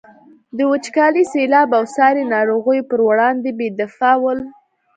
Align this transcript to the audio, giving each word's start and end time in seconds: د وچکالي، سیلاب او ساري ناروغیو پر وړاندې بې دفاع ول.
د 0.57 0.59
وچکالي، 0.71 1.23
سیلاب 1.33 1.69
او 1.77 1.83
ساري 1.95 2.23
ناروغیو 2.35 2.87
پر 2.89 2.99
وړاندې 3.09 3.49
بې 3.57 3.67
دفاع 3.81 4.15
ول. 4.23 4.39